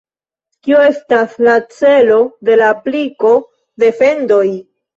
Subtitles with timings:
[0.67, 2.19] Kio estas la celo
[2.51, 3.37] de la apliko
[3.85, 4.45] de fendoj?